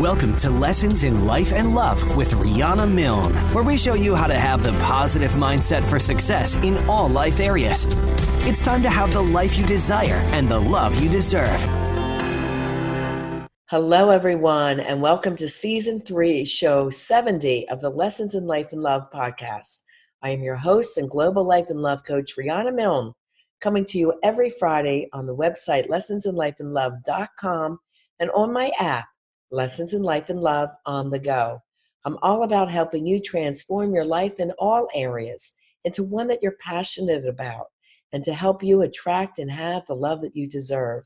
Welcome 0.00 0.36
to 0.36 0.50
Lessons 0.50 1.04
in 1.04 1.24
Life 1.24 1.54
and 1.54 1.74
Love 1.74 2.18
with 2.18 2.32
Riana 2.34 2.86
Milne, 2.86 3.32
where 3.54 3.64
we 3.64 3.78
show 3.78 3.94
you 3.94 4.14
how 4.14 4.26
to 4.26 4.34
have 4.34 4.62
the 4.62 4.72
positive 4.72 5.30
mindset 5.32 5.82
for 5.82 5.98
success 5.98 6.56
in 6.56 6.76
all 6.86 7.08
life 7.08 7.40
areas. 7.40 7.86
It's 8.40 8.60
time 8.60 8.82
to 8.82 8.90
have 8.90 9.14
the 9.14 9.22
life 9.22 9.56
you 9.56 9.64
desire 9.64 10.20
and 10.34 10.50
the 10.50 10.60
love 10.60 11.02
you 11.02 11.08
deserve. 11.08 11.62
Hello, 13.70 14.10
everyone, 14.10 14.80
and 14.80 15.00
welcome 15.00 15.34
to 15.36 15.48
season 15.48 16.02
three, 16.02 16.44
show 16.44 16.90
70 16.90 17.66
of 17.70 17.80
the 17.80 17.88
Lessons 17.88 18.34
in 18.34 18.46
Life 18.46 18.72
and 18.72 18.82
Love 18.82 19.10
podcast. 19.10 19.82
I 20.20 20.28
am 20.28 20.42
your 20.42 20.56
host 20.56 20.98
and 20.98 21.08
global 21.08 21.42
life 21.42 21.70
and 21.70 21.80
love 21.80 22.04
coach, 22.04 22.36
Riana 22.36 22.74
Milne, 22.74 23.14
coming 23.62 23.86
to 23.86 23.98
you 23.98 24.12
every 24.22 24.50
Friday 24.50 25.08
on 25.14 25.24
the 25.24 25.34
website 25.34 25.88
lessonsinlifeandlove.com 25.88 27.78
and 28.20 28.30
on 28.32 28.52
my 28.52 28.70
app 28.78 29.06
Lessons 29.52 29.94
in 29.94 30.02
Life 30.02 30.28
and 30.28 30.40
Love 30.40 30.70
on 30.86 31.10
the 31.10 31.20
Go. 31.20 31.62
I'm 32.04 32.18
all 32.22 32.42
about 32.42 32.70
helping 32.70 33.06
you 33.06 33.20
transform 33.20 33.94
your 33.94 34.04
life 34.04 34.40
in 34.40 34.50
all 34.58 34.88
areas 34.94 35.52
into 35.84 36.02
one 36.02 36.26
that 36.28 36.42
you're 36.42 36.56
passionate 36.60 37.26
about 37.26 37.66
and 38.12 38.24
to 38.24 38.34
help 38.34 38.62
you 38.62 38.82
attract 38.82 39.38
and 39.38 39.50
have 39.50 39.86
the 39.86 39.94
love 39.94 40.20
that 40.22 40.34
you 40.34 40.48
deserve. 40.48 41.04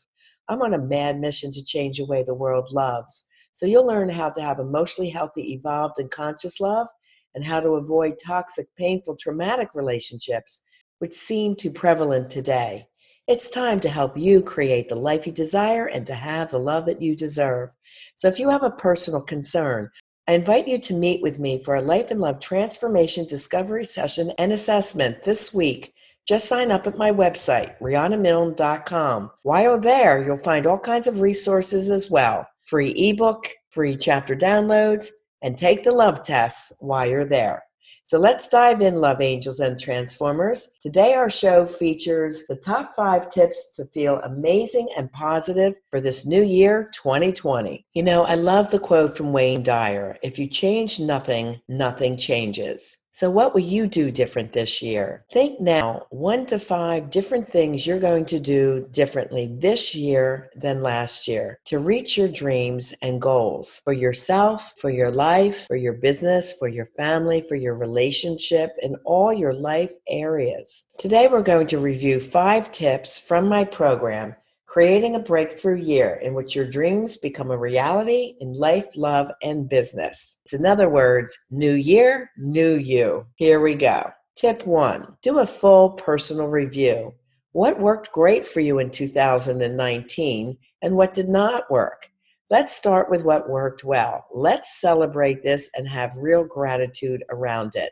I'm 0.48 0.62
on 0.62 0.72
a 0.72 0.78
mad 0.78 1.20
mission 1.20 1.52
to 1.52 1.64
change 1.64 1.98
the 1.98 2.06
way 2.06 2.22
the 2.22 2.34
world 2.34 2.70
loves. 2.72 3.26
So 3.52 3.66
you'll 3.66 3.86
learn 3.86 4.08
how 4.08 4.30
to 4.30 4.40
have 4.40 4.58
emotionally 4.58 5.10
healthy, 5.10 5.52
evolved, 5.52 5.98
and 5.98 6.10
conscious 6.10 6.60
love 6.60 6.88
and 7.34 7.44
how 7.44 7.60
to 7.60 7.74
avoid 7.74 8.14
toxic, 8.24 8.68
painful, 8.76 9.16
traumatic 9.16 9.74
relationships, 9.74 10.62
which 10.98 11.12
seem 11.12 11.56
too 11.56 11.70
prevalent 11.70 12.30
today. 12.30 12.86
It's 13.30 13.48
time 13.48 13.78
to 13.78 13.88
help 13.88 14.18
you 14.18 14.42
create 14.42 14.88
the 14.88 14.96
life 14.96 15.24
you 15.24 15.32
desire 15.32 15.86
and 15.86 16.04
to 16.08 16.14
have 16.14 16.50
the 16.50 16.58
love 16.58 16.84
that 16.86 17.00
you 17.00 17.14
deserve. 17.14 17.70
So, 18.16 18.26
if 18.26 18.40
you 18.40 18.48
have 18.48 18.64
a 18.64 18.72
personal 18.72 19.22
concern, 19.22 19.88
I 20.26 20.32
invite 20.32 20.66
you 20.66 20.78
to 20.78 20.94
meet 20.94 21.22
with 21.22 21.38
me 21.38 21.62
for 21.62 21.76
a 21.76 21.80
life 21.80 22.10
and 22.10 22.20
love 22.20 22.40
transformation 22.40 23.26
discovery 23.26 23.84
session 23.84 24.32
and 24.38 24.52
assessment 24.52 25.22
this 25.22 25.54
week. 25.54 25.94
Just 26.26 26.48
sign 26.48 26.72
up 26.72 26.88
at 26.88 26.98
my 26.98 27.12
website, 27.12 27.78
rianamilne.com. 27.78 29.30
While 29.42 29.78
there, 29.78 30.24
you'll 30.24 30.38
find 30.38 30.66
all 30.66 30.80
kinds 30.80 31.06
of 31.06 31.20
resources 31.20 31.88
as 31.88 32.10
well 32.10 32.48
free 32.64 32.90
ebook, 32.96 33.44
free 33.70 33.96
chapter 33.96 34.34
downloads, 34.34 35.06
and 35.40 35.56
take 35.56 35.84
the 35.84 35.92
love 35.92 36.24
tests 36.24 36.76
while 36.80 37.06
you're 37.06 37.24
there. 37.24 37.62
So 38.10 38.18
let's 38.18 38.48
dive 38.48 38.80
in, 38.80 38.96
love 38.96 39.20
angels 39.20 39.60
and 39.60 39.78
transformers. 39.78 40.72
Today, 40.80 41.14
our 41.14 41.30
show 41.30 41.64
features 41.64 42.44
the 42.48 42.56
top 42.56 42.92
five 42.92 43.30
tips 43.30 43.72
to 43.76 43.84
feel 43.84 44.18
amazing 44.24 44.88
and 44.96 45.12
positive 45.12 45.76
for 45.92 46.00
this 46.00 46.26
new 46.26 46.42
year, 46.42 46.90
2020. 46.92 47.86
You 47.94 48.02
know, 48.02 48.24
I 48.24 48.34
love 48.34 48.72
the 48.72 48.80
quote 48.80 49.16
from 49.16 49.32
Wayne 49.32 49.62
Dyer 49.62 50.18
if 50.24 50.40
you 50.40 50.48
change 50.48 50.98
nothing, 50.98 51.60
nothing 51.68 52.16
changes. 52.16 52.96
So, 53.12 53.28
what 53.30 53.54
will 53.54 53.60
you 53.60 53.86
do 53.86 54.10
different 54.10 54.52
this 54.52 54.80
year? 54.80 55.24
Think 55.32 55.60
now 55.60 56.06
one 56.10 56.46
to 56.46 56.58
five 56.58 57.10
different 57.10 57.50
things 57.50 57.86
you're 57.86 57.98
going 57.98 58.24
to 58.26 58.38
do 58.38 58.86
differently 58.92 59.50
this 59.58 59.94
year 59.94 60.50
than 60.54 60.82
last 60.82 61.26
year 61.26 61.58
to 61.66 61.80
reach 61.80 62.16
your 62.16 62.28
dreams 62.28 62.94
and 63.02 63.20
goals 63.20 63.80
for 63.82 63.92
yourself, 63.92 64.74
for 64.78 64.90
your 64.90 65.10
life, 65.10 65.66
for 65.66 65.76
your 65.76 65.94
business, 65.94 66.52
for 66.52 66.68
your 66.68 66.86
family, 66.86 67.42
for 67.42 67.56
your 67.56 67.74
relationship, 67.74 68.70
in 68.80 68.94
all 69.04 69.32
your 69.32 69.54
life 69.54 69.92
areas. 70.08 70.86
Today, 70.98 71.26
we're 71.26 71.42
going 71.42 71.66
to 71.68 71.78
review 71.78 72.20
five 72.20 72.70
tips 72.70 73.18
from 73.18 73.48
my 73.48 73.64
program 73.64 74.36
creating 74.70 75.16
a 75.16 75.18
breakthrough 75.18 75.82
year 75.82 76.20
in 76.22 76.32
which 76.32 76.54
your 76.54 76.64
dreams 76.64 77.16
become 77.16 77.50
a 77.50 77.58
reality 77.58 78.34
in 78.38 78.52
life, 78.52 78.86
love, 78.96 79.28
and 79.42 79.68
business. 79.68 80.38
It's 80.44 80.54
in 80.54 80.64
other 80.64 80.88
words, 80.88 81.36
new 81.50 81.74
year, 81.74 82.30
new 82.36 82.76
you. 82.76 83.26
Here 83.34 83.60
we 83.60 83.74
go. 83.74 84.12
Tip 84.36 84.64
one 84.64 85.16
do 85.22 85.40
a 85.40 85.46
full 85.46 85.90
personal 85.90 86.46
review. 86.46 87.12
What 87.50 87.80
worked 87.80 88.12
great 88.12 88.46
for 88.46 88.60
you 88.60 88.78
in 88.78 88.90
2019 88.90 90.56
and 90.82 90.96
what 90.96 91.14
did 91.14 91.28
not 91.28 91.68
work? 91.68 92.08
Let's 92.48 92.76
start 92.76 93.10
with 93.10 93.24
what 93.24 93.50
worked 93.50 93.82
well. 93.82 94.24
Let's 94.32 94.80
celebrate 94.80 95.42
this 95.42 95.68
and 95.74 95.88
have 95.88 96.16
real 96.16 96.44
gratitude 96.44 97.24
around 97.30 97.74
it. 97.74 97.90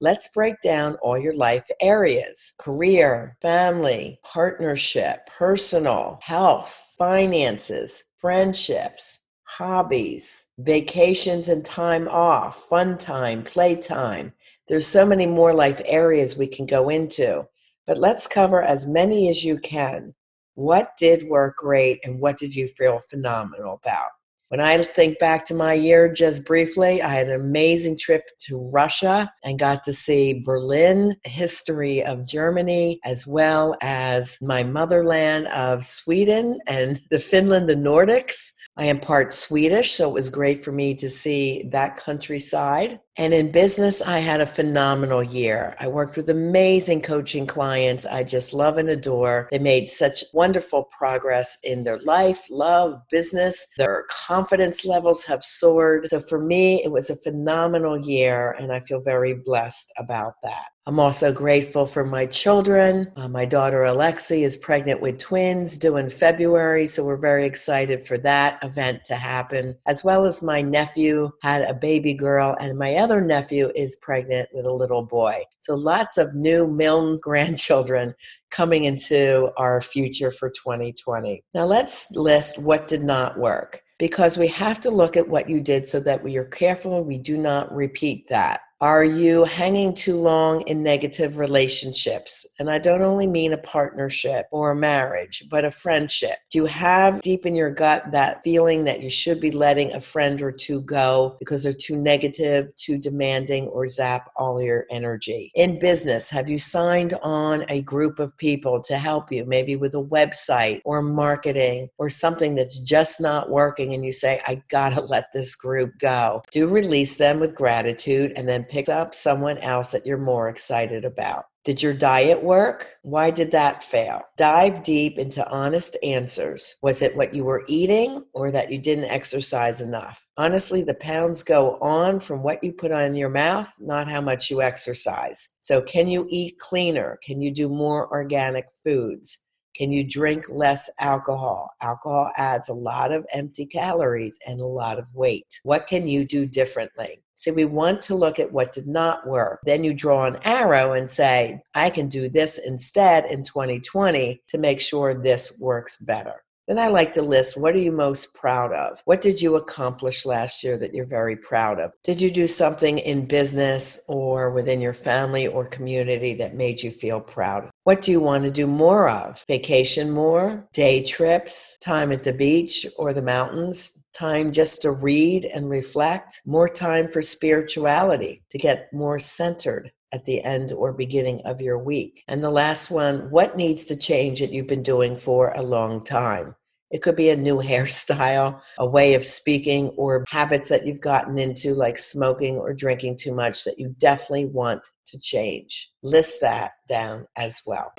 Let's 0.00 0.28
break 0.28 0.60
down 0.60 0.94
all 1.02 1.18
your 1.18 1.34
life 1.34 1.68
areas 1.80 2.52
career, 2.60 3.36
family, 3.42 4.20
partnership, 4.22 5.26
personal, 5.26 6.20
health, 6.22 6.94
finances, 6.96 8.04
friendships, 8.16 9.18
hobbies, 9.42 10.46
vacations 10.58 11.48
and 11.48 11.64
time 11.64 12.06
off, 12.06 12.54
fun 12.68 12.96
time, 12.96 13.42
play 13.42 13.74
time. 13.74 14.32
There's 14.68 14.86
so 14.86 15.04
many 15.04 15.26
more 15.26 15.52
life 15.52 15.82
areas 15.84 16.36
we 16.36 16.46
can 16.46 16.66
go 16.66 16.90
into, 16.90 17.48
but 17.84 17.98
let's 17.98 18.28
cover 18.28 18.62
as 18.62 18.86
many 18.86 19.28
as 19.28 19.44
you 19.44 19.58
can. 19.58 20.14
What 20.54 20.92
did 20.96 21.28
work 21.28 21.56
great 21.56 21.98
and 22.04 22.20
what 22.20 22.36
did 22.36 22.54
you 22.54 22.68
feel 22.68 23.00
phenomenal 23.00 23.80
about? 23.82 24.10
When 24.48 24.60
I 24.60 24.82
think 24.82 25.18
back 25.18 25.44
to 25.46 25.54
my 25.54 25.74
year 25.74 26.10
just 26.10 26.46
briefly, 26.46 27.02
I 27.02 27.08
had 27.08 27.28
an 27.28 27.38
amazing 27.38 27.98
trip 27.98 28.22
to 28.46 28.70
Russia 28.72 29.30
and 29.44 29.58
got 29.58 29.84
to 29.84 29.92
see 29.92 30.42
Berlin, 30.42 31.16
history 31.24 32.02
of 32.02 32.26
Germany, 32.26 32.98
as 33.04 33.26
well 33.26 33.76
as 33.82 34.38
my 34.40 34.64
motherland 34.64 35.48
of 35.48 35.84
Sweden 35.84 36.60
and 36.66 36.98
the 37.10 37.18
Finland, 37.18 37.68
the 37.68 37.74
Nordics. 37.74 38.52
I 38.78 38.84
am 38.84 39.00
part 39.00 39.34
Swedish, 39.34 39.90
so 39.90 40.08
it 40.08 40.14
was 40.14 40.30
great 40.30 40.64
for 40.64 40.70
me 40.70 40.94
to 40.94 41.10
see 41.10 41.68
that 41.72 41.96
countryside. 41.96 43.00
And 43.16 43.34
in 43.34 43.50
business, 43.50 44.00
I 44.00 44.20
had 44.20 44.40
a 44.40 44.46
phenomenal 44.46 45.20
year. 45.20 45.74
I 45.80 45.88
worked 45.88 46.16
with 46.16 46.30
amazing 46.30 47.02
coaching 47.02 47.44
clients 47.44 48.06
I 48.06 48.22
just 48.22 48.54
love 48.54 48.78
and 48.78 48.88
adore. 48.88 49.48
They 49.50 49.58
made 49.58 49.88
such 49.88 50.22
wonderful 50.32 50.84
progress 50.96 51.58
in 51.64 51.82
their 51.82 51.98
life, 51.98 52.46
love, 52.48 53.02
business. 53.10 53.66
Their 53.76 54.04
confidence 54.08 54.84
levels 54.84 55.24
have 55.24 55.42
soared. 55.42 56.06
So 56.08 56.20
for 56.20 56.40
me, 56.40 56.80
it 56.84 56.92
was 56.92 57.10
a 57.10 57.16
phenomenal 57.16 57.98
year, 57.98 58.52
and 58.60 58.72
I 58.72 58.78
feel 58.78 59.00
very 59.00 59.34
blessed 59.34 59.92
about 59.98 60.34
that. 60.44 60.66
I'm 60.88 60.98
also 60.98 61.34
grateful 61.34 61.84
for 61.84 62.02
my 62.02 62.24
children. 62.24 63.12
Uh, 63.14 63.28
my 63.28 63.44
daughter 63.44 63.80
Alexi 63.82 64.40
is 64.40 64.56
pregnant 64.56 65.02
with 65.02 65.18
twins 65.18 65.76
due 65.76 65.98
in 65.98 66.08
February, 66.08 66.86
so 66.86 67.04
we're 67.04 67.18
very 67.18 67.44
excited 67.44 68.02
for 68.02 68.16
that 68.16 68.58
event 68.62 69.04
to 69.04 69.14
happen. 69.14 69.76
As 69.84 70.02
well 70.02 70.24
as 70.24 70.42
my 70.42 70.62
nephew 70.62 71.30
had 71.42 71.60
a 71.60 71.74
baby 71.74 72.14
girl, 72.14 72.56
and 72.58 72.78
my 72.78 72.94
other 72.94 73.20
nephew 73.20 73.70
is 73.76 73.96
pregnant 73.96 74.48
with 74.54 74.64
a 74.64 74.72
little 74.72 75.02
boy. 75.02 75.42
So 75.60 75.74
lots 75.74 76.16
of 76.16 76.34
new 76.34 76.66
Milne 76.66 77.18
grandchildren 77.22 78.14
coming 78.50 78.84
into 78.84 79.50
our 79.58 79.82
future 79.82 80.32
for 80.32 80.48
2020. 80.48 81.44
Now 81.52 81.66
let's 81.66 82.10
list 82.12 82.62
what 82.62 82.88
did 82.88 83.02
not 83.02 83.38
work 83.38 83.82
because 83.98 84.38
we 84.38 84.48
have 84.48 84.80
to 84.80 84.90
look 84.90 85.18
at 85.18 85.28
what 85.28 85.50
you 85.50 85.60
did 85.60 85.84
so 85.84 86.00
that 86.00 86.24
we 86.24 86.38
are 86.38 86.46
careful 86.46 87.04
we 87.04 87.18
do 87.18 87.36
not 87.36 87.70
repeat 87.74 88.26
that. 88.28 88.62
Are 88.80 89.02
you 89.02 89.42
hanging 89.42 89.92
too 89.92 90.16
long 90.16 90.60
in 90.68 90.84
negative 90.84 91.38
relationships? 91.38 92.46
And 92.60 92.70
I 92.70 92.78
don't 92.78 93.02
only 93.02 93.26
mean 93.26 93.52
a 93.52 93.58
partnership 93.58 94.46
or 94.52 94.70
a 94.70 94.76
marriage, 94.76 95.42
but 95.50 95.64
a 95.64 95.70
friendship. 95.72 96.36
Do 96.52 96.58
you 96.58 96.66
have 96.66 97.20
deep 97.20 97.44
in 97.44 97.56
your 97.56 97.70
gut 97.70 98.12
that 98.12 98.44
feeling 98.44 98.84
that 98.84 99.02
you 99.02 99.10
should 99.10 99.40
be 99.40 99.50
letting 99.50 99.92
a 99.92 100.00
friend 100.00 100.40
or 100.40 100.52
two 100.52 100.82
go 100.82 101.36
because 101.40 101.64
they're 101.64 101.72
too 101.72 101.96
negative, 101.96 102.74
too 102.76 102.98
demanding, 102.98 103.66
or 103.66 103.88
zap 103.88 104.30
all 104.36 104.62
your 104.62 104.86
energy? 104.92 105.50
In 105.56 105.80
business, 105.80 106.30
have 106.30 106.48
you 106.48 106.60
signed 106.60 107.14
on 107.14 107.64
a 107.68 107.82
group 107.82 108.20
of 108.20 108.36
people 108.36 108.80
to 108.82 108.96
help 108.96 109.32
you, 109.32 109.44
maybe 109.44 109.74
with 109.74 109.96
a 109.96 110.04
website 110.04 110.82
or 110.84 111.02
marketing 111.02 111.88
or 111.98 112.08
something 112.08 112.54
that's 112.54 112.78
just 112.78 113.20
not 113.20 113.50
working? 113.50 113.92
And 113.92 114.04
you 114.04 114.12
say, 114.12 114.40
I 114.46 114.62
gotta 114.68 115.00
let 115.08 115.32
this 115.32 115.56
group 115.56 115.98
go. 115.98 116.44
Do 116.52 116.68
release 116.68 117.16
them 117.16 117.40
with 117.40 117.56
gratitude 117.56 118.34
and 118.36 118.46
then 118.46 118.66
pick 118.68 118.88
up 118.88 119.14
someone 119.14 119.58
else 119.58 119.90
that 119.92 120.06
you're 120.06 120.18
more 120.18 120.48
excited 120.48 121.04
about. 121.04 121.46
Did 121.64 121.82
your 121.82 121.92
diet 121.92 122.42
work? 122.42 122.94
Why 123.02 123.30
did 123.30 123.50
that 123.50 123.82
fail? 123.82 124.22
Dive 124.38 124.82
deep 124.82 125.18
into 125.18 125.46
honest 125.50 125.98
answers. 126.02 126.76
Was 126.80 127.02
it 127.02 127.14
what 127.14 127.34
you 127.34 127.44
were 127.44 127.64
eating 127.68 128.24
or 128.32 128.50
that 128.50 128.72
you 128.72 128.78
didn't 128.78 129.04
exercise 129.04 129.82
enough? 129.82 130.26
Honestly, 130.38 130.82
the 130.82 130.94
pounds 130.94 131.42
go 131.42 131.76
on 131.82 132.20
from 132.20 132.42
what 132.42 132.64
you 132.64 132.72
put 132.72 132.90
on 132.90 133.14
your 133.14 133.28
mouth, 133.28 133.70
not 133.80 134.08
how 134.08 134.22
much 134.22 134.50
you 134.50 134.62
exercise. 134.62 135.50
So, 135.60 135.82
can 135.82 136.08
you 136.08 136.26
eat 136.30 136.58
cleaner? 136.58 137.18
Can 137.22 137.42
you 137.42 137.50
do 137.50 137.68
more 137.68 138.10
organic 138.10 138.66
foods? 138.82 139.44
Can 139.74 139.92
you 139.92 140.02
drink 140.02 140.46
less 140.48 140.88
alcohol? 140.98 141.70
Alcohol 141.82 142.32
adds 142.36 142.68
a 142.68 142.74
lot 142.74 143.12
of 143.12 143.26
empty 143.32 143.66
calories 143.66 144.38
and 144.46 144.60
a 144.60 144.66
lot 144.66 144.98
of 144.98 145.04
weight. 145.14 145.60
What 145.62 145.86
can 145.86 146.08
you 146.08 146.24
do 146.24 146.46
differently? 146.46 147.20
See, 147.38 147.52
we 147.52 147.64
want 147.64 148.02
to 148.02 148.16
look 148.16 148.40
at 148.40 148.52
what 148.52 148.72
did 148.72 148.88
not 148.88 149.24
work. 149.24 149.60
Then 149.64 149.84
you 149.84 149.94
draw 149.94 150.26
an 150.26 150.38
arrow 150.42 150.92
and 150.92 151.08
say, 151.08 151.62
I 151.72 151.88
can 151.88 152.08
do 152.08 152.28
this 152.28 152.58
instead 152.58 153.26
in 153.26 153.44
2020 153.44 154.42
to 154.48 154.58
make 154.58 154.80
sure 154.80 155.14
this 155.14 155.56
works 155.60 155.98
better. 155.98 156.42
Then 156.66 156.78
I 156.78 156.88
like 156.88 157.12
to 157.12 157.22
list 157.22 157.56
what 157.56 157.74
are 157.74 157.80
you 157.80 157.92
most 157.92 158.34
proud 158.34 158.72
of? 158.72 159.00
What 159.06 159.22
did 159.22 159.40
you 159.40 159.54
accomplish 159.54 160.26
last 160.26 160.62
year 160.62 160.76
that 160.78 160.92
you're 160.92 161.06
very 161.06 161.34
proud 161.34 161.80
of? 161.80 161.92
Did 162.04 162.20
you 162.20 162.30
do 162.30 162.46
something 162.46 162.98
in 162.98 163.24
business 163.24 164.02
or 164.06 164.50
within 164.50 164.80
your 164.80 164.92
family 164.92 165.46
or 165.46 165.64
community 165.64 166.34
that 166.34 166.56
made 166.56 166.82
you 166.82 166.90
feel 166.90 167.20
proud? 167.20 167.70
What 167.84 168.02
do 168.02 168.10
you 168.10 168.20
want 168.20 168.44
to 168.44 168.50
do 168.50 168.66
more 168.66 169.08
of? 169.08 169.42
Vacation 169.48 170.10
more, 170.10 170.68
day 170.74 171.02
trips, 171.02 171.78
time 171.80 172.12
at 172.12 172.24
the 172.24 172.34
beach 172.34 172.84
or 172.98 173.14
the 173.14 173.22
mountains, 173.22 173.98
time 174.18 174.52
just 174.52 174.82
to 174.82 174.90
read 174.90 175.44
and 175.44 175.70
reflect, 175.70 176.40
more 176.44 176.68
time 176.68 177.08
for 177.08 177.22
spirituality 177.22 178.42
to 178.50 178.58
get 178.58 178.92
more 178.92 179.18
centered 179.18 179.92
at 180.12 180.24
the 180.24 180.42
end 180.42 180.72
or 180.72 180.92
beginning 180.92 181.40
of 181.44 181.60
your 181.60 181.78
week. 181.78 182.24
And 182.28 182.42
the 182.42 182.50
last 182.50 182.90
one, 182.90 183.30
what 183.30 183.56
needs 183.56 183.84
to 183.86 183.96
change 183.96 184.40
that 184.40 184.52
you've 184.52 184.66
been 184.66 184.82
doing 184.82 185.16
for 185.16 185.52
a 185.54 185.62
long 185.62 186.02
time? 186.02 186.54
It 186.90 187.02
could 187.02 187.16
be 187.16 187.28
a 187.28 187.36
new 187.36 187.56
hairstyle, 187.62 188.60
a 188.78 188.88
way 188.88 189.14
of 189.14 189.24
speaking, 189.24 189.90
or 189.90 190.24
habits 190.28 190.68
that 190.70 190.86
you've 190.86 191.00
gotten 191.00 191.38
into, 191.38 191.74
like 191.74 191.98
smoking 191.98 192.56
or 192.56 192.72
drinking 192.72 193.18
too 193.18 193.34
much, 193.34 193.64
that 193.64 193.78
you 193.78 193.94
definitely 193.98 194.46
want 194.46 194.88
to 195.08 195.20
change. 195.20 195.90
List 196.02 196.40
that 196.40 196.72
down 196.88 197.26
as 197.36 197.60
well. 197.66 197.92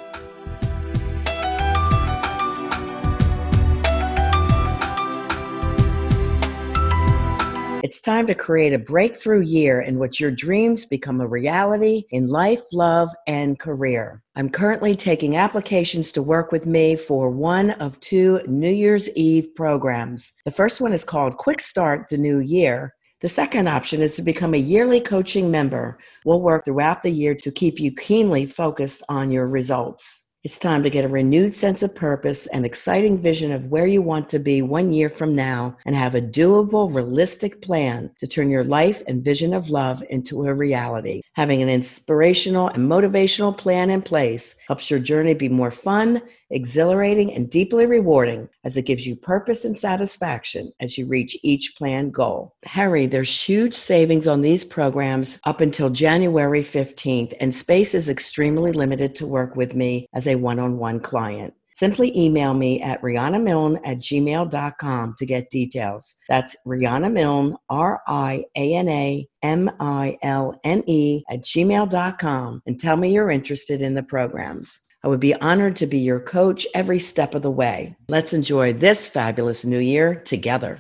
It's 7.81 8.01
time 8.01 8.27
to 8.27 8.35
create 8.35 8.73
a 8.73 8.77
breakthrough 8.77 9.39
year 9.39 9.79
in 9.79 9.99
which 9.99 10.19
your 10.19 10.31
dreams 10.31 10.85
become 10.85 11.21
a 11.21 11.27
reality 11.27 12.03
in 12.11 12.27
life, 12.27 12.61
love, 12.73 13.09
and 13.25 13.57
career. 13.57 14.21
I'm 14.35 14.49
currently 14.49 14.95
taking 14.95 15.37
applications 15.37 16.11
to 16.11 16.21
work 16.21 16.51
with 16.51 16.65
me 16.65 16.97
for 16.97 17.29
one 17.29 17.71
of 17.71 17.97
two 18.01 18.41
New 18.47 18.69
Year's 18.69 19.09
Eve 19.15 19.55
programs. 19.55 20.33
The 20.43 20.51
first 20.51 20.81
one 20.81 20.91
is 20.91 21.05
called 21.05 21.37
Quick 21.37 21.61
Start 21.61 22.09
the 22.09 22.17
New 22.17 22.39
Year. 22.39 22.95
The 23.21 23.29
second 23.29 23.69
option 23.69 24.01
is 24.01 24.17
to 24.17 24.23
become 24.23 24.53
a 24.53 24.57
yearly 24.57 24.99
coaching 24.99 25.49
member. 25.49 25.99
We'll 26.25 26.41
work 26.41 26.65
throughout 26.65 27.01
the 27.01 27.11
year 27.11 27.33
to 27.35 27.51
keep 27.51 27.79
you 27.79 27.95
keenly 27.95 28.45
focused 28.45 29.03
on 29.07 29.31
your 29.31 29.47
results. 29.47 30.28
It's 30.41 30.57
time 30.57 30.83
to 30.83 30.89
get 30.89 31.03
a 31.03 31.09
renewed 31.09 31.53
sense 31.53 31.83
of 31.83 31.93
purpose 31.93 32.47
and 32.47 32.65
exciting 32.65 33.21
vision 33.21 33.51
of 33.51 33.65
where 33.65 33.87
you 33.87 34.01
want 34.01 34.29
to 34.29 34.39
be 34.39 34.61
one 34.61 34.93
year 34.93 35.09
from 35.09 35.35
now 35.35 35.75
and 35.85 35.93
have 35.93 36.15
a 36.15 36.21
doable, 36.21 36.95
realistic 36.95 37.61
plan 37.61 38.09
to 38.19 38.25
turn 38.25 38.49
your 38.49 38.63
life 38.63 39.03
and 39.05 39.21
vision 39.21 39.53
of 39.53 39.69
love 39.69 40.01
into 40.09 40.45
a 40.45 40.53
reality. 40.53 41.23
Having 41.33 41.63
an 41.63 41.67
inspirational 41.67 42.69
and 42.69 42.89
motivational 42.89 43.57
plan 43.57 43.89
in 43.89 44.01
place 44.01 44.55
helps 44.65 44.89
your 44.89 45.01
journey 45.01 45.33
be 45.33 45.49
more 45.49 45.71
fun, 45.71 46.21
exhilarating, 46.51 47.33
and 47.33 47.49
deeply 47.49 47.85
rewarding 47.85 48.47
as 48.63 48.77
it 48.77 48.85
gives 48.85 49.05
you 49.05 49.17
purpose 49.17 49.65
and 49.65 49.77
satisfaction 49.77 50.71
as 50.79 50.97
you 50.97 51.05
reach 51.05 51.37
each 51.43 51.75
planned 51.77 52.13
goal. 52.13 52.55
Harry, 52.63 53.07
there's 53.07 53.43
huge 53.43 53.73
savings 53.75 54.25
on 54.25 54.39
these 54.39 54.63
programs 54.63 55.41
up 55.43 55.59
until 55.59 55.89
January 55.89 56.61
15th, 56.61 57.33
and 57.41 57.53
space 57.53 57.93
is 57.93 58.07
extremely 58.07 58.71
limited 58.71 59.15
to 59.15 59.27
work 59.27 59.57
with 59.57 59.75
me 59.75 60.07
as 60.13 60.28
a 60.29 60.35
one 60.35 60.59
on 60.59 60.77
one 60.77 60.99
client. 60.99 61.53
Simply 61.79 62.11
email 62.17 62.53
me 62.53 62.81
at 62.81 63.01
Riana 63.01 63.41
Milne 63.41 63.79
at 63.85 63.99
gmail.com 63.99 65.15
to 65.17 65.25
get 65.25 65.49
details. 65.49 66.13
That's 66.27 66.55
Riana 66.67 67.09
Milne, 67.09 67.55
R 67.69 68.01
I 68.05 68.43
A 68.57 68.75
N 68.75 68.89
A 68.89 69.27
M 69.43 69.71
I 69.79 70.17
L 70.21 70.59
N 70.65 70.83
E, 70.87 71.23
at 71.29 71.41
gmail.com 71.41 72.63
and 72.65 72.79
tell 72.79 72.97
me 72.97 73.13
you're 73.13 73.31
interested 73.31 73.81
in 73.81 73.93
the 73.93 74.03
programs. 74.03 74.81
I 75.05 75.07
would 75.07 75.21
be 75.21 75.33
honored 75.35 75.77
to 75.77 75.87
be 75.87 75.99
your 75.99 76.19
coach 76.19 76.67
every 76.73 76.99
step 76.99 77.33
of 77.33 77.43
the 77.43 77.49
way. 77.49 77.95
Let's 78.09 78.33
enjoy 78.33 78.73
this 78.73 79.07
fabulous 79.07 79.63
new 79.63 79.79
year 79.79 80.15
together. 80.15 80.79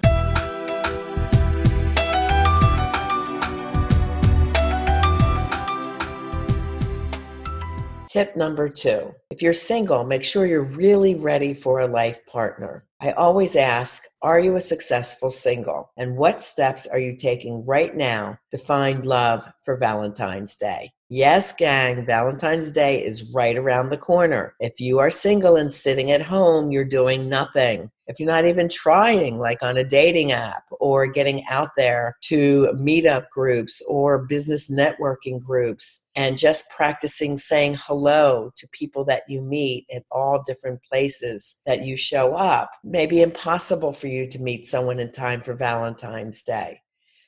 Tip 8.09 8.35
number 8.35 8.67
two 8.67 9.13
if 9.29 9.43
you're 9.43 9.53
single, 9.53 10.03
make 10.03 10.23
sure 10.23 10.47
you're 10.47 10.63
really 10.63 11.15
ready 11.15 11.53
for 11.53 11.81
a 11.81 11.87
life 11.87 12.25
partner. 12.25 12.88
I 13.01 13.11
always 13.11 13.55
ask, 13.55 14.03
Are 14.21 14.39
you 14.39 14.57
a 14.57 14.61
successful 14.61 15.29
single? 15.29 15.91
And 15.95 16.17
what 16.17 16.41
steps 16.41 16.85
are 16.85 16.99
you 16.99 17.15
taking 17.15 17.65
right 17.65 17.95
now 17.95 18.37
to 18.51 18.57
find 18.57 19.05
love 19.05 19.47
for 19.63 19.77
Valentine's 19.77 20.57
Day? 20.57 20.91
Yes, 21.11 21.53
gang, 21.55 22.05
Valentine's 22.05 22.71
Day 22.71 23.03
is 23.03 23.31
right 23.33 23.57
around 23.57 23.89
the 23.89 23.97
corner. 23.97 24.53
If 24.59 24.79
you 24.79 24.99
are 24.99 25.09
single 25.09 25.55
and 25.55 25.73
sitting 25.73 26.11
at 26.11 26.21
home, 26.21 26.69
you're 26.69 26.85
doing 26.85 27.27
nothing. 27.27 27.89
If 28.05 28.19
you're 28.19 28.27
not 28.31 28.45
even 28.45 28.69
trying, 28.69 29.39
like 29.39 29.63
on 29.63 29.77
a 29.77 29.83
dating 29.83 30.31
app 30.31 30.63
or 30.79 31.07
getting 31.07 31.43
out 31.47 31.69
there 31.77 32.15
to 32.25 32.69
meetup 32.75 33.29
groups 33.31 33.81
or 33.87 34.25
business 34.25 34.69
networking 34.69 35.39
groups 35.39 36.05
and 36.15 36.37
just 36.37 36.69
practicing 36.69 37.37
saying 37.37 37.77
hello 37.79 38.51
to 38.57 38.67
people 38.67 39.03
that 39.05 39.23
you 39.27 39.41
meet 39.41 39.87
at 39.93 40.03
all 40.11 40.43
different 40.45 40.79
places 40.83 41.59
that 41.65 41.85
you 41.85 41.97
show 41.97 42.33
up, 42.33 42.69
maybe 42.89 43.21
impossible 43.21 43.93
for 43.93 44.07
you 44.07 44.27
to 44.27 44.39
meet 44.39 44.65
someone 44.65 44.99
in 44.99 45.11
time 45.11 45.41
for 45.41 45.53
Valentine's 45.53 46.41
Day. 46.41 46.81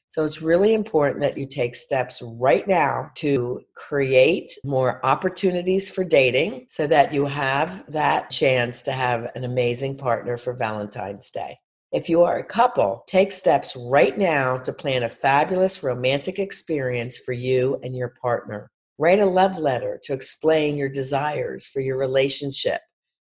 So 0.09 0.25
it's 0.25 0.41
really 0.41 0.73
important 0.73 1.21
that 1.21 1.37
you 1.37 1.45
take 1.45 1.73
steps 1.73 2.21
right 2.21 2.67
now 2.67 3.11
to 3.15 3.61
create 3.75 4.51
more 4.65 5.05
opportunities 5.05 5.89
for 5.89 6.03
dating 6.03 6.65
so 6.67 6.85
that 6.87 7.13
you 7.13 7.25
have 7.25 7.85
that 7.89 8.29
chance 8.29 8.81
to 8.83 8.91
have 8.91 9.31
an 9.35 9.45
amazing 9.45 9.97
partner 9.97 10.37
for 10.37 10.53
Valentine's 10.53 11.31
Day. 11.31 11.57
If 11.93 12.09
you 12.09 12.23
are 12.23 12.39
a 12.39 12.43
couple, 12.43 13.03
take 13.07 13.31
steps 13.31 13.77
right 13.77 14.17
now 14.17 14.57
to 14.57 14.73
plan 14.73 15.03
a 15.03 15.09
fabulous 15.09 15.81
romantic 15.83 16.39
experience 16.39 17.17
for 17.17 17.33
you 17.33 17.79
and 17.83 17.95
your 17.95 18.13
partner. 18.21 18.69
Write 18.97 19.19
a 19.19 19.25
love 19.25 19.59
letter 19.59 19.99
to 20.03 20.13
explain 20.13 20.75
your 20.75 20.89
desires 20.89 21.67
for 21.67 21.79
your 21.79 21.97
relationship 21.97 22.81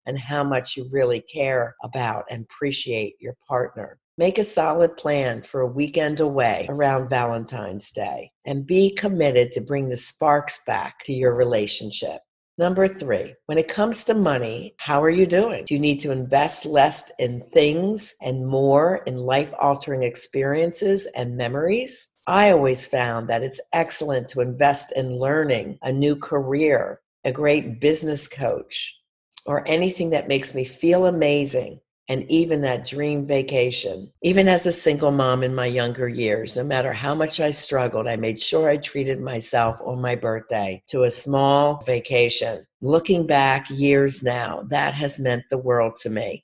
and 0.05 0.17
how 0.17 0.43
much 0.43 0.75
you 0.75 0.87
really 0.91 1.21
care 1.21 1.75
about 1.83 2.25
and 2.29 2.43
appreciate 2.43 3.15
your 3.19 3.35
partner. 3.47 3.99
Make 4.17 4.37
a 4.37 4.43
solid 4.43 4.97
plan 4.97 5.41
for 5.41 5.61
a 5.61 5.67
weekend 5.67 6.19
away 6.19 6.67
around 6.69 7.09
Valentine's 7.09 7.91
Day 7.91 8.31
and 8.45 8.67
be 8.67 8.93
committed 8.93 9.51
to 9.53 9.61
bring 9.61 9.89
the 9.89 9.97
sparks 9.97 10.61
back 10.65 10.99
to 11.05 11.13
your 11.13 11.33
relationship. 11.33 12.21
Number 12.57 12.87
three, 12.87 13.33
when 13.47 13.57
it 13.57 13.67
comes 13.67 14.05
to 14.05 14.13
money, 14.13 14.75
how 14.77 15.01
are 15.01 15.09
you 15.09 15.25
doing? 15.25 15.65
Do 15.65 15.73
you 15.73 15.79
need 15.79 15.99
to 16.01 16.11
invest 16.11 16.65
less 16.65 17.11
in 17.17 17.41
things 17.53 18.13
and 18.21 18.45
more 18.45 18.97
in 19.07 19.17
life 19.17 19.51
altering 19.59 20.03
experiences 20.03 21.07
and 21.15 21.37
memories? 21.37 22.11
I 22.27 22.51
always 22.51 22.85
found 22.85 23.27
that 23.29 23.41
it's 23.41 23.61
excellent 23.73 24.27
to 24.29 24.41
invest 24.41 24.95
in 24.95 25.17
learning 25.17 25.79
a 25.81 25.91
new 25.91 26.15
career, 26.15 27.01
a 27.23 27.31
great 27.31 27.79
business 27.79 28.27
coach, 28.27 29.00
or 29.45 29.67
anything 29.67 30.11
that 30.11 30.27
makes 30.27 30.53
me 30.53 30.63
feel 30.63 31.05
amazing 31.05 31.79
and 32.11 32.29
even 32.29 32.61
that 32.61 32.85
dream 32.85 33.25
vacation. 33.25 34.11
Even 34.21 34.47
as 34.49 34.65
a 34.65 34.71
single 34.71 35.11
mom 35.11 35.43
in 35.43 35.55
my 35.55 35.65
younger 35.65 36.09
years, 36.09 36.57
no 36.57 36.63
matter 36.63 36.91
how 36.91 37.15
much 37.15 37.39
I 37.39 37.51
struggled, 37.51 38.07
I 38.07 38.17
made 38.17 38.41
sure 38.41 38.69
I 38.69 38.77
treated 38.77 39.21
myself 39.21 39.79
on 39.85 40.01
my 40.01 40.15
birthday 40.15 40.83
to 40.87 41.03
a 41.03 41.11
small 41.11 41.81
vacation. 41.85 42.65
Looking 42.81 43.25
back 43.25 43.69
years 43.69 44.23
now, 44.23 44.63
that 44.69 44.93
has 44.95 45.19
meant 45.19 45.43
the 45.49 45.57
world 45.57 45.95
to 46.01 46.09
me. 46.09 46.43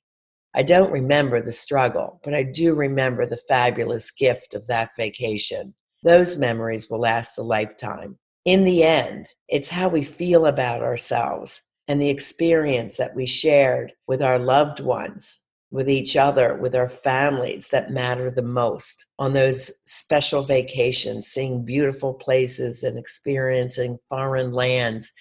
I 0.56 0.64
don't 0.64 0.92
remember 0.92 1.42
the 1.42 1.52
struggle, 1.52 2.22
but 2.24 2.34
I 2.34 2.44
do 2.44 2.74
remember 2.74 3.26
the 3.26 3.36
fabulous 3.36 4.10
gift 4.12 4.54
of 4.54 4.66
that 4.68 4.92
vacation. 4.96 5.74
Those 6.04 6.38
memories 6.38 6.90
will 6.90 7.02
last 7.02 7.38
a 7.38 7.44
lifetime. 7.44 8.18
In 8.46 8.64
the 8.64 8.84
end, 8.84 9.28
it's 9.50 9.68
how 9.68 9.90
we 9.90 10.04
feel 10.04 10.46
about 10.46 10.82
ourselves 10.82 11.64
and 11.88 12.02
the 12.02 12.10
experience 12.10 12.98
that 12.98 13.16
we 13.16 13.26
shared 13.26 13.94
with 14.08 14.22
our 14.22 14.40
loved 14.40 14.80
ones 14.80 15.44
with 15.72 15.90
each 15.90 16.16
other, 16.16 16.56
with 16.56 16.76
our 16.76 16.90
families 16.90 17.70
that 17.70 17.92
matter 17.92 18.32
the 18.32 18.42
most 18.42 19.06
on 19.20 19.34
those 19.34 19.72
special 19.86 20.42
vacations, 20.42 21.28
seeing 21.28 21.66
beautiful 21.66 22.14
places 22.14 22.84
and 22.84 22.98
experiencing 22.98 23.98
foreign 24.10 24.54
lands 24.54 25.12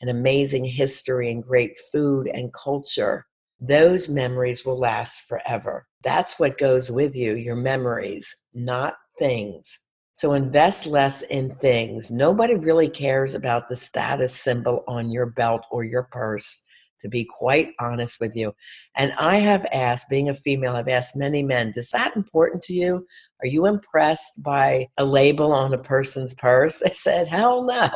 and 0.00 0.10
amazing 0.10 0.64
history 0.64 1.30
and 1.30 1.44
great 1.44 1.78
food 1.92 2.26
and 2.26 2.52
culture. 2.52 3.24
Those 3.60 4.08
memories 4.08 4.66
will 4.66 4.78
last 4.78 5.28
forever. 5.28 5.86
That's 6.02 6.38
what 6.40 6.58
goes 6.58 6.90
with 6.90 7.14
you, 7.14 7.36
your 7.36 7.54
memories, 7.54 8.34
not 8.52 8.94
things. 9.20 9.78
So 10.14 10.34
invest 10.34 10.86
less 10.86 11.22
in 11.22 11.54
things. 11.54 12.10
Nobody 12.10 12.54
really 12.54 12.88
cares 12.88 13.34
about 13.34 13.68
the 13.68 13.76
status 13.76 14.34
symbol 14.34 14.84
on 14.86 15.10
your 15.10 15.26
belt 15.26 15.64
or 15.70 15.84
your 15.84 16.04
purse 16.04 16.64
to 17.02 17.08
be 17.08 17.24
quite 17.24 17.72
honest 17.80 18.20
with 18.20 18.34
you. 18.34 18.54
And 18.96 19.12
I 19.18 19.36
have 19.36 19.66
asked, 19.72 20.08
being 20.08 20.30
a 20.30 20.34
female, 20.34 20.76
I've 20.76 20.88
asked 20.88 21.16
many 21.16 21.42
men, 21.42 21.72
is 21.76 21.90
that 21.90 22.16
important 22.16 22.62
to 22.64 22.74
you? 22.74 23.06
Are 23.42 23.46
you 23.46 23.66
impressed 23.66 24.42
by 24.42 24.88
a 24.96 25.04
label 25.04 25.52
on 25.52 25.74
a 25.74 25.78
person's 25.78 26.32
purse? 26.32 26.78
They 26.78 26.90
said, 26.90 27.28
hell 27.28 27.64
no. 27.64 27.88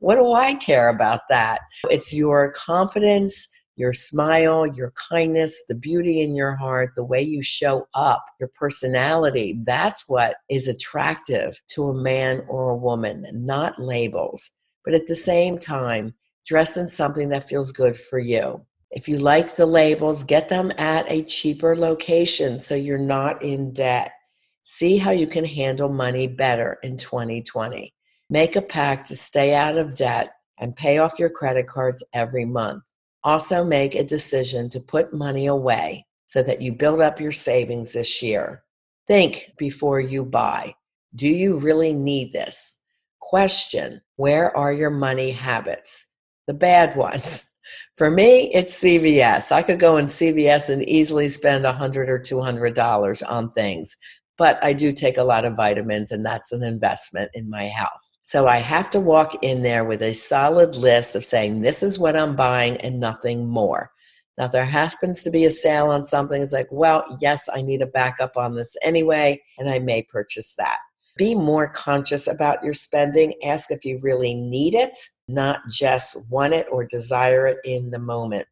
What 0.00 0.16
do 0.16 0.32
I 0.32 0.54
care 0.54 0.88
about 0.88 1.20
that? 1.30 1.60
It's 1.88 2.12
your 2.12 2.52
confidence, 2.52 3.48
Your 3.78 3.92
smile, 3.92 4.66
your 4.66 4.92
kindness, 5.08 5.64
the 5.68 5.76
beauty 5.76 6.20
in 6.20 6.34
your 6.34 6.56
heart, 6.56 6.94
the 6.96 7.04
way 7.04 7.22
you 7.22 7.42
show 7.42 7.86
up, 7.94 8.24
your 8.40 8.48
personality, 8.48 9.60
that's 9.64 10.08
what 10.08 10.34
is 10.50 10.66
attractive 10.66 11.60
to 11.68 11.84
a 11.84 11.94
man 11.94 12.42
or 12.48 12.70
a 12.70 12.76
woman, 12.76 13.24
not 13.32 13.80
labels. 13.80 14.50
But 14.84 14.94
at 14.94 15.06
the 15.06 15.14
same 15.14 15.58
time, 15.58 16.14
dress 16.44 16.76
in 16.76 16.88
something 16.88 17.28
that 17.28 17.48
feels 17.48 17.70
good 17.70 17.96
for 17.96 18.18
you. 18.18 18.66
If 18.90 19.08
you 19.08 19.18
like 19.18 19.54
the 19.54 19.66
labels, 19.66 20.24
get 20.24 20.48
them 20.48 20.72
at 20.76 21.08
a 21.08 21.22
cheaper 21.22 21.76
location 21.76 22.58
so 22.58 22.74
you're 22.74 22.98
not 22.98 23.44
in 23.44 23.72
debt. 23.72 24.10
See 24.64 24.98
how 24.98 25.12
you 25.12 25.28
can 25.28 25.44
handle 25.44 25.88
money 25.88 26.26
better 26.26 26.78
in 26.82 26.96
2020. 26.96 27.94
Make 28.28 28.56
a 28.56 28.62
pact 28.62 29.06
to 29.10 29.16
stay 29.16 29.54
out 29.54 29.78
of 29.78 29.94
debt 29.94 30.32
and 30.58 30.74
pay 30.74 30.98
off 30.98 31.20
your 31.20 31.30
credit 31.30 31.68
cards 31.68 32.02
every 32.12 32.44
month. 32.44 32.82
Also, 33.28 33.62
make 33.62 33.94
a 33.94 34.02
decision 34.02 34.70
to 34.70 34.80
put 34.80 35.12
money 35.12 35.44
away 35.44 36.06
so 36.24 36.42
that 36.42 36.62
you 36.62 36.72
build 36.72 37.02
up 37.02 37.20
your 37.20 37.30
savings 37.30 37.92
this 37.92 38.22
year. 38.22 38.62
Think 39.06 39.52
before 39.58 40.00
you 40.00 40.24
buy. 40.24 40.74
Do 41.14 41.28
you 41.28 41.58
really 41.58 41.92
need 41.92 42.32
this? 42.32 42.78
Question 43.20 44.00
Where 44.16 44.56
are 44.56 44.72
your 44.72 44.88
money 44.88 45.30
habits? 45.32 46.08
The 46.46 46.54
bad 46.54 46.96
ones. 46.96 47.52
For 47.98 48.10
me, 48.10 48.50
it's 48.54 48.82
CVS. 48.82 49.52
I 49.52 49.60
could 49.60 49.78
go 49.78 49.98
in 49.98 50.06
CVS 50.06 50.70
and 50.70 50.88
easily 50.88 51.28
spend 51.28 51.66
a 51.66 51.72
hundred 51.74 52.08
or 52.08 52.18
two 52.18 52.40
hundred 52.40 52.72
dollars 52.72 53.20
on 53.20 53.52
things, 53.52 53.94
but 54.38 54.58
I 54.64 54.72
do 54.72 54.90
take 54.90 55.18
a 55.18 55.22
lot 55.22 55.44
of 55.44 55.54
vitamins, 55.54 56.12
and 56.12 56.24
that's 56.24 56.50
an 56.52 56.62
investment 56.62 57.30
in 57.34 57.50
my 57.50 57.64
health. 57.64 58.07
So 58.28 58.46
I 58.46 58.58
have 58.58 58.90
to 58.90 59.00
walk 59.00 59.42
in 59.42 59.62
there 59.62 59.86
with 59.86 60.02
a 60.02 60.12
solid 60.12 60.76
list 60.76 61.16
of 61.16 61.24
saying, 61.24 61.62
this 61.62 61.82
is 61.82 61.98
what 61.98 62.14
I'm 62.14 62.36
buying 62.36 62.76
and 62.82 63.00
nothing 63.00 63.48
more. 63.48 63.90
Now, 64.36 64.44
if 64.44 64.52
there 64.52 64.66
happens 64.66 65.22
to 65.22 65.30
be 65.30 65.46
a 65.46 65.50
sale 65.50 65.86
on 65.86 66.04
something, 66.04 66.42
it's 66.42 66.52
like, 66.52 66.68
well, 66.70 67.16
yes, 67.22 67.48
I 67.50 67.62
need 67.62 67.80
a 67.80 67.86
backup 67.86 68.36
on 68.36 68.54
this 68.54 68.76
anyway, 68.82 69.42
and 69.56 69.70
I 69.70 69.78
may 69.78 70.02
purchase 70.02 70.52
that. 70.58 70.76
Be 71.16 71.34
more 71.34 71.70
conscious 71.70 72.26
about 72.26 72.62
your 72.62 72.74
spending. 72.74 73.32
Ask 73.42 73.70
if 73.70 73.82
you 73.82 73.98
really 74.02 74.34
need 74.34 74.74
it, 74.74 74.98
not 75.28 75.60
just 75.70 76.30
want 76.30 76.52
it 76.52 76.66
or 76.70 76.84
desire 76.84 77.46
it 77.46 77.56
in 77.64 77.88
the 77.88 77.98
moment. 77.98 78.46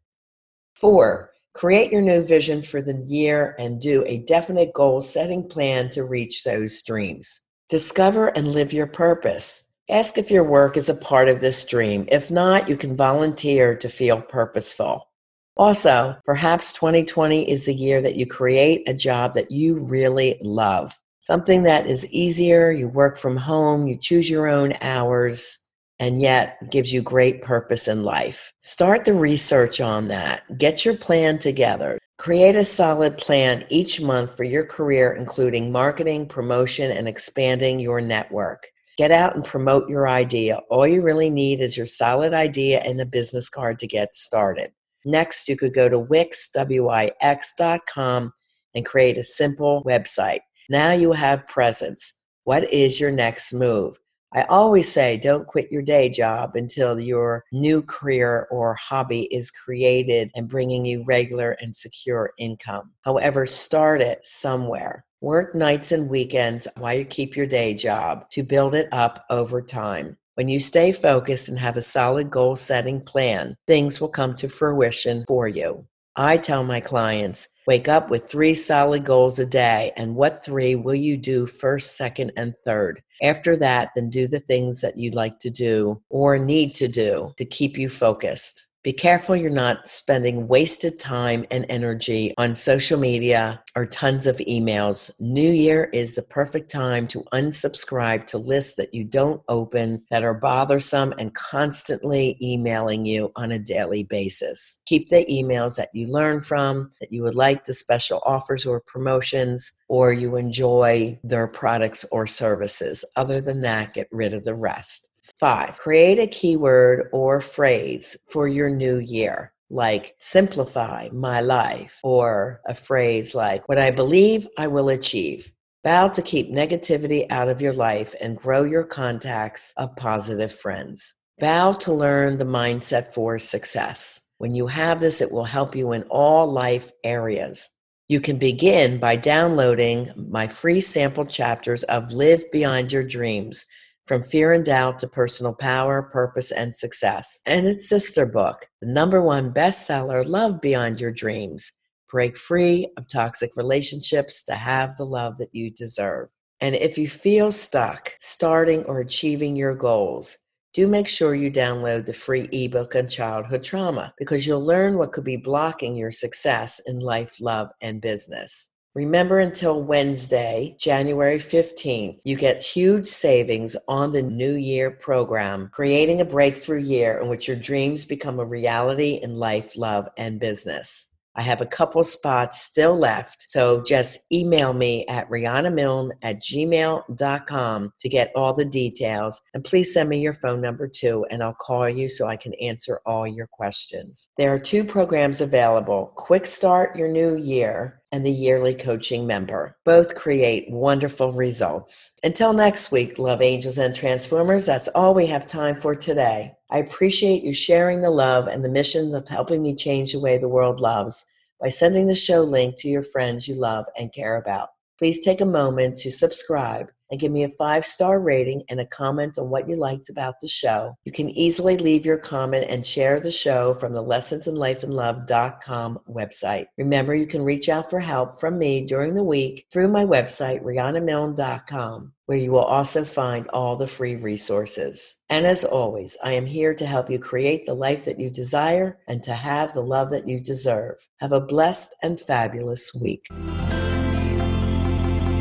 Four, 0.75 1.33
create 1.53 1.93
your 1.93 2.01
new 2.01 2.23
vision 2.23 2.63
for 2.63 2.81
the 2.81 2.97
year 3.05 3.55
and 3.59 3.79
do 3.79 4.05
a 4.07 4.21
definite 4.25 4.73
goal 4.73 5.03
setting 5.03 5.47
plan 5.47 5.91
to 5.91 6.05
reach 6.05 6.45
those 6.45 6.83
dreams. 6.83 7.43
Discover 7.69 8.29
and 8.29 8.49
live 8.49 8.73
your 8.73 8.87
purpose. 8.87 9.65
Ask 9.89 10.19
if 10.19 10.33
your 10.33 10.43
work 10.43 10.77
is 10.77 10.89
a 10.89 10.95
part 10.95 11.29
of 11.29 11.41
this 11.41 11.65
dream. 11.65 12.09
If 12.11 12.29
not, 12.29 12.69
you 12.69 12.77
can 12.77 12.97
volunteer 12.97 13.77
to 13.77 13.89
feel 13.89 14.21
purposeful. 14.21 15.09
Also, 15.57 16.17
perhaps 16.25 16.73
2020 16.73 17.49
is 17.49 17.67
the 17.67 17.75
year 17.75 18.03
that 18.03 18.17
you 18.17 18.27
create 18.27 18.83
a 18.89 18.95
job 18.95 19.35
that 19.35 19.53
you 19.53 19.79
really 19.79 20.39
love. 20.43 20.99
Something 21.21 21.63
that 21.63 21.87
is 21.87 22.13
easier, 22.13 22.73
you 22.73 22.89
work 22.89 23.17
from 23.17 23.37
home, 23.37 23.87
you 23.87 23.97
choose 23.97 24.29
your 24.29 24.49
own 24.49 24.75
hours, 24.81 25.65
and 26.01 26.21
yet 26.21 26.59
gives 26.69 26.93
you 26.93 27.01
great 27.01 27.41
purpose 27.41 27.87
in 27.87 28.03
life. 28.03 28.53
Start 28.63 29.05
the 29.05 29.15
research 29.15 29.81
on 29.81 30.09
that. 30.09 30.43
Get 30.59 30.85
your 30.85 30.97
plan 30.97 31.39
together. 31.39 31.97
Create 32.19 32.57
a 32.57 32.65
solid 32.65 33.19
plan 33.19 33.63
each 33.71 34.01
month 34.01 34.37
for 34.37 34.45
your 34.45 34.67
career, 34.67 35.13
including 35.13 35.71
marketing, 35.71 36.27
promotion, 36.27 36.91
and 36.91 37.07
expanding 37.07 37.79
your 37.79 38.01
network. 38.01 38.67
Get 38.97 39.11
out 39.11 39.35
and 39.35 39.45
promote 39.45 39.91
your 39.91 40.09
idea. 40.09 40.61
All 40.71 40.87
you 40.87 41.03
really 41.03 41.29
need 41.29 41.61
is 41.61 41.77
your 41.77 41.87
solid 41.87 42.33
idea 42.33 42.81
and 42.81 43.01
a 43.01 43.07
business 43.07 43.51
card 43.51 43.79
to 43.81 43.87
get 43.87 44.17
started. 44.17 44.73
Next, 45.05 45.49
you 45.49 45.57
could 45.57 45.75
go 45.75 45.89
to 45.89 45.99
Wix, 45.99 46.49
W-I-X.com 46.51 48.33
and 48.75 48.87
create 48.87 49.19
a 49.19 49.23
simple 49.23 49.85
website. 49.85 50.41
Now 50.71 50.93
you 50.93 51.13
have 51.13 51.47
presence. 51.47 52.15
What 52.45 52.73
is 52.73 52.99
your 52.99 53.11
next 53.11 53.53
move? 53.53 53.99
I 54.35 54.43
always 54.45 54.91
say 54.91 55.17
don't 55.17 55.47
quit 55.47 55.71
your 55.71 55.83
day 55.83 56.09
job 56.09 56.57
until 56.57 56.99
your 56.99 57.45
new 57.53 57.83
career 57.83 58.49
or 58.51 58.75
hobby 58.75 59.23
is 59.35 59.51
created 59.51 60.31
and 60.35 60.49
bringing 60.49 60.85
you 60.85 61.05
regular 61.05 61.57
and 61.61 61.75
secure 61.75 62.33
income. 62.39 62.93
However, 63.05 63.47
start 63.47 64.03
it 64.03 64.21
somewhere. 64.25 65.05
Work 65.23 65.55
nights 65.55 65.93
and 65.93 66.11
weekends 66.11 66.69
while 66.77 66.93
you 66.93 67.07
keep 67.07 67.37
your 67.37 67.47
day 67.47 67.73
job 67.73 68.29
to 68.31 68.43
build 68.43 68.75
it 68.75 68.87
up 68.93 69.25
over 69.31 69.63
time. 69.63 70.19
When 70.35 70.47
you 70.47 70.59
stay 70.59 70.93
focused 70.93 71.49
and 71.49 71.59
have 71.59 71.79
a 71.79 71.83
solid 71.83 72.31
goal 72.31 72.55
setting 72.55 73.01
plan, 73.01 73.57
things 73.67 73.99
will 73.99 74.11
come 74.11 74.35
to 74.35 74.49
fruition 74.49 75.25
for 75.27 75.49
you. 75.49 75.87
I 76.17 76.37
tell 76.37 76.65
my 76.65 76.81
clients, 76.81 77.49
wake 77.67 77.89
up 77.89 78.11
with 78.11 78.31
three 78.31 78.55
solid 78.55 79.07
goals 79.07 79.39
a 79.39 79.47
day, 79.47 79.93
and 79.97 80.15
what 80.15 80.45
three 80.45 80.75
will 80.75 80.95
you 80.95 81.17
do 81.17 81.47
first, 81.47 81.97
second, 81.97 82.33
and 82.37 82.55
third? 82.67 83.03
After 83.23 83.57
that, 83.57 83.93
then 83.95 84.11
do 84.11 84.29
the 84.29 84.41
things 84.41 84.83
that 84.83 84.99
you'd 84.99 85.15
like 85.15 85.39
to 85.39 85.51
do 85.51 86.03
or 86.11 86.39
need 86.39 86.75
to 86.75 86.89
do 86.89 87.33
to 87.39 87.45
keep 87.47 87.79
you 87.79 87.89
focused. 87.89 88.66
Be 88.87 88.93
careful 88.93 89.35
you're 89.35 89.51
not 89.51 89.89
spending 89.89 90.47
wasted 90.47 90.97
time 90.97 91.45
and 91.51 91.67
energy 91.69 92.33
on 92.39 92.55
social 92.55 93.01
media 93.01 93.61
or 93.75 93.85
tons 93.85 94.29
of 94.29 94.37
emails. 94.37 95.11
New 95.19 95.51
Year 95.51 95.91
is 95.93 96.15
the 96.15 96.23
perfect 96.23 96.71
time 96.71 97.09
to 97.09 97.25
unsubscribe 97.33 98.27
to 98.27 98.39
lists 98.39 98.77
that 98.77 98.95
you 98.95 99.03
don't 99.03 99.43
open 99.49 100.05
that 100.13 100.23
are 100.23 100.35
bothersome 100.35 101.13
and 101.19 101.35
constantly 101.35 102.39
emailing 102.41 103.05
you 103.05 103.33
on 103.35 103.51
a 103.51 103.59
daily 103.59 104.05
basis. 104.05 104.81
Keep 104.87 105.09
the 105.09 105.27
emails 105.29 105.75
that 105.79 105.91
you 105.93 106.07
learn 106.07 106.41
from, 106.41 106.89
that 107.01 107.11
you 107.11 107.25
would 107.25 107.35
like 107.35 107.65
the 107.65 107.75
special 107.75 108.23
offers 108.25 108.65
or 108.67 108.81
promotions, 108.83 109.73
or 109.89 110.13
you 110.13 110.37
enjoy 110.37 111.19
their 111.25 111.49
products 111.49 112.05
or 112.13 112.29
services. 112.29 113.05
Other 113.17 113.41
than 113.41 113.63
that, 113.63 113.95
get 113.95 114.07
rid 114.13 114.33
of 114.33 114.45
the 114.45 114.55
rest. 114.55 115.11
Five, 115.39 115.77
create 115.77 116.19
a 116.19 116.27
keyword 116.27 117.09
or 117.13 117.41
phrase 117.41 118.17
for 118.29 118.47
your 118.47 118.71
new 118.71 118.99
year, 118.99 119.53
like 119.71 120.15
simplify 120.19 121.09
my 121.13 121.41
life, 121.41 121.99
or 122.03 122.61
a 122.67 122.75
phrase 122.75 123.35
like 123.35 123.69
what 123.69 123.79
I 123.79 123.91
believe 123.91 124.47
I 124.57 124.69
will 124.69 124.89
achieve. 124.89 125.53
Vow 125.85 126.09
to 126.09 126.23
keep 126.23 126.51
negativity 126.51 127.27
out 127.31 127.49
of 127.49 127.61
your 127.61 127.73
life 127.73 128.15
and 128.21 128.37
grow 128.37 128.65
your 128.65 128.85
contacts 128.85 129.73
of 129.77 129.95
positive 129.97 130.53
friends. 130.53 131.15
Vow 131.39 131.73
to 131.73 131.93
learn 131.93 132.39
the 132.39 132.45
mindset 132.45 133.09
for 133.09 133.39
success. 133.39 134.23
When 134.39 134.55
you 134.55 134.67
have 134.67 135.01
this, 135.01 135.21
it 135.21 135.31
will 135.31 135.45
help 135.45 135.77
you 135.77 135.93
in 135.93 136.03
all 136.05 136.51
life 136.51 136.91
areas. 137.05 137.69
You 138.09 138.21
can 138.21 138.39
begin 138.39 138.99
by 138.99 139.17
downloading 139.17 140.13
my 140.17 140.47
free 140.47 140.81
sample 140.81 141.25
chapters 141.25 141.83
of 141.85 142.13
Live 142.13 142.51
Beyond 142.53 142.93
Your 142.93 143.03
Dreams 143.03 143.65
from 144.07 144.23
Fear 144.23 144.53
and 144.53 144.65
Doubt 144.65 145.01
to 145.01 145.09
Personal 145.09 145.55
Power, 145.55 146.03
Purpose, 146.03 146.53
and 146.53 146.75
Success. 146.75 147.41
And 147.45 147.67
its 147.67 147.89
sister 147.89 148.25
book, 148.25 148.69
the 148.81 148.87
number 148.87 149.21
one 149.21 149.53
bestseller, 149.53 150.25
Love 150.25 150.61
Beyond 150.61 151.01
Your 151.01 151.13
Dreams. 151.13 151.73
Break 152.09 152.37
free 152.37 152.89
of 152.97 153.09
toxic 153.09 153.57
relationships 153.57 154.45
to 154.45 154.55
have 154.55 154.97
the 154.97 155.05
love 155.05 155.39
that 155.39 155.53
you 155.53 155.71
deserve. 155.71 156.29
And 156.61 156.77
if 156.77 156.97
you 156.97 157.09
feel 157.09 157.51
stuck 157.51 158.13
starting 158.21 158.85
or 158.85 159.01
achieving 159.01 159.57
your 159.57 159.75
goals, 159.75 160.39
do 160.73 160.87
make 160.87 161.09
sure 161.09 161.35
you 161.35 161.51
download 161.51 162.07
the 162.07 162.13
free 162.13 162.49
ebook 162.53 162.95
on 162.95 163.09
childhood 163.09 163.65
trauma 163.65 164.15
because 164.19 164.47
you'll 164.47 164.65
learn 164.65 164.99
what 164.99 165.13
could 165.13 165.25
be 165.25 165.37
blocking 165.37 165.97
your 165.97 166.11
success 166.11 166.81
in 166.87 167.01
life, 167.01 167.41
love, 167.41 167.71
and 167.81 168.01
business. 168.01 168.71
Remember 168.97 169.41
until 169.41 169.83
Wednesday, 169.83 170.75
January 170.81 171.37
15th, 171.37 172.19
you 172.25 172.35
get 172.35 172.63
huge 172.63 173.07
savings 173.07 173.77
on 173.89 174.13
the 174.13 174.23
New 174.23 174.55
Year 174.55 174.91
program, 174.91 175.69
creating 175.71 176.23
a 176.23 176.25
breakthrough 176.25 176.81
year 176.81 177.19
in 177.19 177.29
which 177.29 177.47
your 177.47 177.59
dreams 177.59 178.07
become 178.07 178.41
a 178.41 178.45
reality 178.47 179.21
in 179.23 179.35
life, 179.35 179.77
love, 179.77 180.09
and 180.17 180.41
business. 180.41 181.13
I 181.39 181.43
have 181.43 181.61
a 181.61 181.67
couple 181.67 182.03
spots 182.03 182.63
still 182.63 182.99
left, 182.99 183.45
so 183.51 183.83
just 183.83 184.21
email 184.33 184.73
me 184.73 185.05
at 185.07 185.29
riana 185.29 186.11
at 186.23 186.41
gmail.com 186.43 187.93
to 188.01 188.09
get 188.09 188.33
all 188.35 188.55
the 188.55 188.65
details. 188.65 189.43
And 189.53 189.63
please 189.63 189.93
send 189.93 190.09
me 190.09 190.21
your 190.21 190.33
phone 190.33 190.63
number 190.63 190.89
too, 190.89 191.27
and 191.31 191.43
I'll 191.43 191.53
call 191.53 191.87
you 191.91 192.09
so 192.09 192.27
I 192.27 192.37
can 192.37 192.55
answer 192.55 193.03
all 193.05 193.27
your 193.27 193.49
questions. 193.49 194.31
There 194.39 194.55
are 194.55 194.59
two 194.59 194.85
programs 194.85 195.43
available 195.43 196.13
Quick 196.17 196.47
Start 196.47 196.97
Your 196.97 197.09
New 197.09 197.37
Year 197.37 198.01
and 198.13 198.25
the 198.25 198.31
yearly 198.31 198.75
coaching 198.75 199.27
member. 199.27 199.77
Both 199.85 200.15
create 200.15 200.71
wonderful 200.71 201.33
results. 201.33 202.15
Until 202.23 202.53
next 202.53 202.93
week, 202.93 203.19
love 203.19 203.43
angels 203.43 203.79
and 203.79 203.95
transformers, 203.95 204.67
that's 204.67 204.89
all 204.89 205.15
we 205.15 205.27
have 205.27 205.47
time 205.47 205.75
for 205.75 205.95
today. 205.95 206.53
I 206.71 206.79
appreciate 206.79 207.43
you 207.43 207.53
sharing 207.53 208.03
the 208.03 208.11
love 208.11 208.49
and 208.49 208.65
the 208.65 208.69
mission 208.69 209.15
of 209.15 209.29
helping 209.29 209.63
me 209.63 209.75
change 209.75 210.13
the 210.13 210.21
way 210.21 210.39
the 210.39 210.49
world 210.49 210.81
loves 210.81 211.27
by 211.61 211.69
sending 211.69 212.07
the 212.07 212.15
show 212.15 212.43
link 212.43 212.77
to 212.79 212.89
your 212.89 213.03
friends 213.03 213.49
you 213.49 213.55
love 213.55 213.87
and 213.97 214.13
care 214.13 214.37
about. 214.37 214.71
Please 214.99 215.25
take 215.25 215.41
a 215.41 215.47
moment 215.47 215.99
to 215.99 216.11
subscribe 216.11 216.91
and 217.11 217.21
give 217.21 217.33
me 217.33 217.45
a 217.45 217.51
five 217.51 217.85
star 217.85 218.19
rating 218.19 218.63
and 218.69 218.81
a 218.81 218.87
comment 218.87 219.39
on 219.39 219.51
what 219.51 219.69
you 219.69 219.77
liked 219.77 220.11
about 220.11 220.41
the 220.41 220.49
show. 220.49 220.97
You 221.05 221.13
can 221.13 221.31
easily 221.31 221.77
leave 221.77 222.07
your 222.07 222.19
comment 222.19 222.67
and 222.69 222.87
share 222.87 223.21
the 223.21 223.33
show 223.33 223.73
from 223.75 223.93
the 223.93 224.03
lessonsinlifeandlove.com 224.03 226.01
website. 226.09 226.67
Remember, 226.79 227.15
you 227.15 227.27
can 227.27 227.43
reach 227.43 227.69
out 227.69 227.91
for 227.91 228.01
help 228.01 228.41
from 228.41 228.59
me 228.59 228.85
during 228.87 229.15
the 229.15 229.25
week 229.25 229.67
through 229.73 229.89
my 229.89 230.05
website, 230.05 230.63
RianaMilne.com 230.63 232.13
where 232.27 232.39
you 232.39 232.51
will 232.51 232.59
also 232.59 233.05
find 233.05 233.49
all 233.49 233.77
the 233.77 233.87
free 233.87 234.17
resources. 234.17 235.21
And 235.31 235.47
as 235.47 235.65
always, 235.65 236.17
I 236.23 236.33
am 236.33 236.45
here 236.45 236.75
to 236.75 236.87
help 236.87 237.09
you 237.09 237.19
create 237.19 237.67
the 237.67 237.75
life 237.75 238.05
that 238.05 238.21
you 238.21 238.31
desire 238.31 238.99
and 239.09 239.23
to 239.23 239.33
have 239.33 239.73
the 239.73 239.81
love 239.81 240.11
that 240.11 240.29
you 240.29 240.41
deserve. 240.41 240.97
Have 241.21 241.33
a 241.33 241.41
blessed 241.41 241.95
and 242.03 242.19
fabulous 242.19 242.93
week. 243.01 243.27